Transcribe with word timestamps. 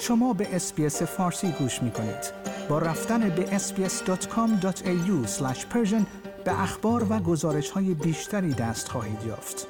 شما 0.00 0.32
به 0.32 0.56
اسپیس 0.56 1.02
فارسی 1.02 1.52
گوش 1.58 1.82
می 1.82 1.90
کنید. 1.90 2.32
با 2.68 2.78
رفتن 2.78 3.28
به 3.28 3.58
sbs.com.au 3.58 5.26
به 6.44 6.62
اخبار 6.62 7.06
و 7.10 7.18
گزارش 7.18 7.70
های 7.70 7.94
بیشتری 7.94 8.54
دست 8.54 8.88
خواهید 8.88 9.18
یافت. 9.26 9.66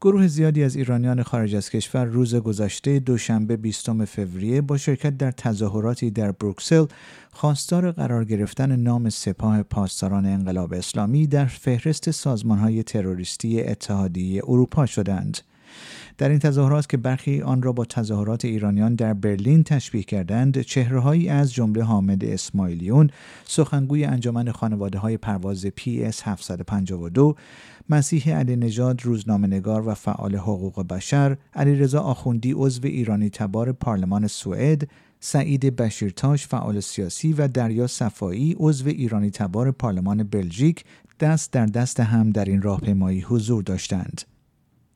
گروه 0.00 0.26
زیادی 0.26 0.64
از 0.64 0.76
ایرانیان 0.76 1.22
خارج 1.22 1.54
از 1.54 1.70
کشور 1.70 2.04
روز 2.04 2.34
گذشته 2.34 2.98
دوشنبه 2.98 3.56
20 3.56 4.04
فوریه 4.04 4.60
با 4.60 4.76
شرکت 4.76 5.16
در 5.16 5.30
تظاهراتی 5.30 6.10
در 6.10 6.32
بروکسل 6.32 6.86
خواستار 7.32 7.92
قرار 7.92 8.24
گرفتن 8.24 8.76
نام 8.76 9.08
سپاه 9.08 9.62
پاسداران 9.62 10.26
انقلاب 10.26 10.72
اسلامی 10.72 11.26
در 11.26 11.46
فهرست 11.46 12.10
سازمانهای 12.10 12.82
تروریستی 12.82 13.62
اتحادیه 13.62 14.42
اروپا 14.44 14.86
شدند. 14.86 15.38
در 16.18 16.28
این 16.28 16.38
تظاهرات 16.38 16.88
که 16.88 16.96
برخی 16.96 17.42
آن 17.42 17.62
را 17.62 17.72
با 17.72 17.84
تظاهرات 17.84 18.44
ایرانیان 18.44 18.94
در 18.94 19.14
برلین 19.14 19.64
تشبیه 19.64 20.02
کردند 20.02 20.60
چهرههایی 20.60 21.28
از 21.28 21.52
جمله 21.52 21.82
حامد 21.82 22.24
اسماعیلیون 22.24 23.10
سخنگوی 23.44 24.04
انجمن 24.04 24.52
خانواده 24.52 24.98
های 24.98 25.16
پرواز 25.16 25.66
PS 25.66 26.22
752 26.22 27.36
مسیح 27.88 28.36
علی 28.36 28.56
نژاد 28.56 29.02
روزنامه‌نگار 29.04 29.88
و 29.88 29.94
فعال 29.94 30.36
حقوق 30.36 30.86
بشر 30.86 31.36
علیرضا 31.54 32.00
آخوندی 32.00 32.52
عضو 32.52 32.86
ایرانی 32.86 33.30
تبار 33.30 33.72
پارلمان 33.72 34.26
سوئد 34.26 34.88
سعید 35.20 35.76
بشیرتاش 35.76 36.46
فعال 36.46 36.80
سیاسی 36.80 37.32
و 37.32 37.48
دریا 37.48 37.86
صفایی 37.86 38.56
عضو 38.58 38.88
ایرانی 38.88 39.30
تبار 39.30 39.70
پارلمان 39.70 40.22
بلژیک 40.22 40.84
دست 41.20 41.52
در 41.52 41.66
دست 41.66 42.00
هم 42.00 42.30
در 42.30 42.44
این 42.44 42.62
راهپیمایی 42.62 43.20
حضور 43.20 43.62
داشتند. 43.62 44.37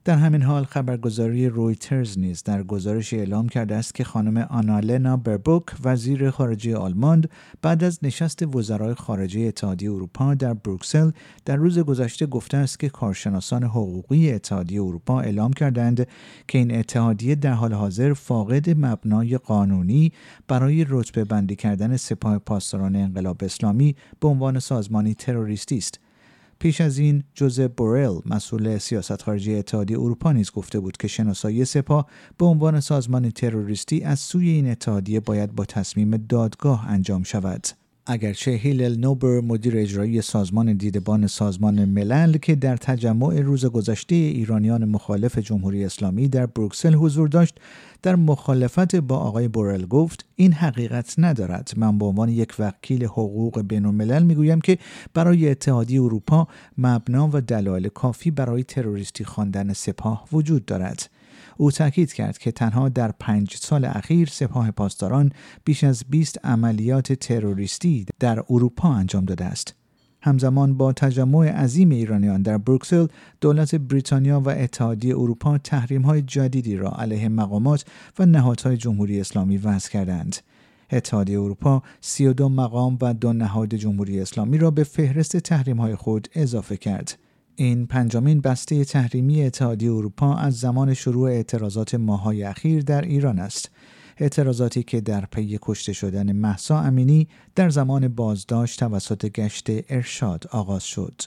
در 0.04 0.16
همین 0.16 0.42
حال 0.42 0.64
خبرگزاری 0.64 1.48
رویترز 1.48 2.18
نیز 2.18 2.42
در 2.42 2.62
گزارش 2.62 3.14
اعلام 3.14 3.48
کرده 3.48 3.74
است 3.74 3.94
که 3.94 4.04
خانم 4.04 4.36
آنالنا 4.36 5.16
بربوک 5.16 5.64
وزیر 5.84 6.30
خارجه 6.30 6.76
آلمان 6.76 7.24
بعد 7.62 7.84
از 7.84 7.98
نشست 8.02 8.56
وزرای 8.56 8.94
خارجه 8.94 9.40
اتحادیه 9.40 9.90
اروپا 9.90 10.34
در 10.34 10.54
بروکسل 10.54 11.10
در 11.44 11.56
روز 11.56 11.78
گذشته 11.78 12.26
گفته 12.26 12.56
است 12.56 12.78
که 12.78 12.88
کارشناسان 12.88 13.64
حقوقی 13.64 14.32
اتحادیه 14.32 14.82
اروپا 14.82 15.20
اعلام 15.20 15.52
کردند 15.52 16.06
که 16.48 16.58
این 16.58 16.74
اتحادیه 16.74 17.34
در 17.34 17.52
حال 17.52 17.72
حاضر 17.72 18.12
فاقد 18.12 18.70
مبنای 18.70 19.38
قانونی 19.38 20.12
برای 20.48 20.86
رتبه 20.88 21.24
بندی 21.24 21.56
کردن 21.56 21.96
سپاه 21.96 22.38
پاسداران 22.38 22.96
انقلاب 22.96 23.36
اسلامی 23.44 23.96
به 24.20 24.28
عنوان 24.28 24.58
سازمانی 24.58 25.14
تروریستی 25.14 25.78
است. 25.78 26.01
پیش 26.62 26.80
از 26.80 26.98
این 26.98 27.24
جوزف 27.34 27.70
بورل 27.76 28.20
مسئول 28.26 28.78
سیاست 28.78 29.22
خارجی 29.22 29.54
اتحادیه 29.54 29.98
اروپا 29.98 30.32
نیز 30.32 30.50
گفته 30.50 30.80
بود 30.80 30.96
که 30.96 31.08
شناسایی 31.08 31.64
سپاه 31.64 32.06
به 32.38 32.46
عنوان 32.46 32.80
سازمان 32.80 33.30
تروریستی 33.30 34.02
از 34.02 34.20
سوی 34.20 34.48
این 34.48 34.70
اتحادیه 34.70 35.20
باید 35.20 35.54
با 35.54 35.64
تصمیم 35.64 36.16
دادگاه 36.16 36.88
انجام 36.88 37.22
شود. 37.22 37.81
اگرچه 38.06 38.50
هیلل 38.50 39.00
نوبر 39.00 39.40
مدیر 39.40 39.76
اجرایی 39.76 40.22
سازمان 40.22 40.72
دیدبان 40.72 41.26
سازمان 41.26 41.84
ملل 41.84 42.36
که 42.36 42.54
در 42.54 42.76
تجمع 42.76 43.40
روز 43.40 43.66
گذشته 43.66 44.14
ایرانیان 44.14 44.84
مخالف 44.84 45.38
جمهوری 45.38 45.84
اسلامی 45.84 46.28
در 46.28 46.46
بروکسل 46.46 46.94
حضور 46.94 47.28
داشت 47.28 47.54
در 48.02 48.16
مخالفت 48.16 48.96
با 48.96 49.16
آقای 49.16 49.48
بورل 49.48 49.86
گفت 49.86 50.26
این 50.36 50.52
حقیقت 50.52 51.14
ندارد. 51.18 51.72
من 51.76 51.98
به 51.98 52.04
عنوان 52.04 52.28
یک 52.28 52.54
وکیل 52.58 53.04
حقوق 53.04 53.62
بین 53.62 53.86
الملل 53.86 54.22
می‌گویم 54.22 54.60
که 54.60 54.78
برای 55.14 55.50
اتحادیه 55.50 56.02
اروپا 56.02 56.48
مبنا 56.78 57.30
و 57.32 57.40
دلایل 57.40 57.88
کافی 57.88 58.30
برای 58.30 58.64
تروریستی 58.64 59.24
خواندن 59.24 59.72
سپاه 59.72 60.28
وجود 60.32 60.64
دارد. 60.64 61.10
او 61.56 61.70
تاکید 61.70 62.12
کرد 62.12 62.38
که 62.38 62.52
تنها 62.52 62.88
در 62.88 63.12
پنج 63.12 63.56
سال 63.56 63.84
اخیر 63.84 64.28
سپاه 64.28 64.70
پاسداران 64.70 65.32
بیش 65.64 65.84
از 65.84 66.04
20 66.10 66.44
عملیات 66.44 67.12
تروریستی 67.12 68.06
در 68.20 68.44
اروپا 68.50 68.94
انجام 68.94 69.24
داده 69.24 69.44
است. 69.44 69.74
همزمان 70.22 70.76
با 70.76 70.92
تجمع 70.92 71.48
عظیم 71.48 71.90
ایرانیان 71.90 72.42
در 72.42 72.58
بروکسل 72.58 73.06
دولت 73.40 73.74
بریتانیا 73.74 74.40
و 74.40 74.48
اتحادیه 74.48 75.14
اروپا 75.14 75.58
تحریم 75.58 76.02
های 76.02 76.22
جدیدی 76.22 76.76
را 76.76 76.90
علیه 76.90 77.28
مقامات 77.28 77.84
و 78.18 78.26
نهادهای 78.26 78.76
جمهوری 78.76 79.20
اسلامی 79.20 79.56
وضع 79.56 79.90
کردند. 79.90 80.36
اتحادیه 80.92 81.40
اروپا 81.40 81.82
32 82.00 82.48
مقام 82.48 82.98
و 83.00 83.14
دو 83.14 83.32
نهاد 83.32 83.74
جمهوری 83.74 84.20
اسلامی 84.20 84.58
را 84.58 84.70
به 84.70 84.84
فهرست 84.84 85.36
تحریم 85.36 85.80
های 85.80 85.94
خود 85.94 86.28
اضافه 86.34 86.76
کرد. 86.76 87.18
این 87.62 87.86
پنجمین 87.86 88.40
بسته 88.40 88.84
تحریمی 88.84 89.42
اتحادیه 89.42 89.92
اروپا 89.92 90.34
از 90.34 90.60
زمان 90.60 90.94
شروع 90.94 91.30
اعتراضات 91.30 91.94
ماهای 91.94 92.42
اخیر 92.42 92.82
در 92.82 93.00
ایران 93.00 93.38
است. 93.38 93.70
اعتراضاتی 94.18 94.82
که 94.82 95.00
در 95.00 95.24
پی 95.24 95.58
کشته 95.62 95.92
شدن 95.92 96.32
محسا 96.32 96.80
امینی 96.80 97.28
در 97.54 97.70
زمان 97.70 98.08
بازداشت 98.08 98.80
توسط 98.80 99.26
گشت 99.26 99.66
ارشاد 99.88 100.46
آغاز 100.50 100.84
شد. 100.84 101.22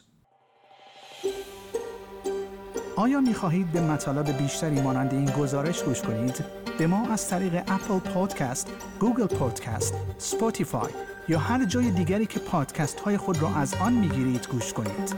آیا 2.96 3.22
می 3.22 3.34
خواهید 3.34 3.72
به 3.72 3.82
مطالب 3.82 4.38
بیشتری 4.38 4.82
مانند 4.82 5.14
این 5.14 5.26
گزارش 5.26 5.84
گوش 5.84 6.02
کنید؟ 6.02 6.46
به 6.78 6.88
ما 6.88 7.08
از 7.08 7.30
طریق 7.30 7.56
اپل 7.68 8.00
پادکست، 8.00 8.72
گوگل 9.00 9.28
پادکست، 9.28 9.94
سپوتیفای 10.18 10.92
یا 11.30 11.40
هر 11.40 11.66
جای 11.66 11.92
دیگری 11.92 12.26
که 12.26 12.40
پادکست 12.40 13.00
های 13.00 13.18
خود 13.18 13.42
را 13.42 13.56
از 13.56 13.74
آن 13.74 13.94
می 13.94 14.10
گیرید 14.10 14.48
گوش 14.52 14.74
کنید. 14.74 15.16